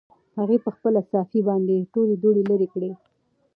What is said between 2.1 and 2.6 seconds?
دوړې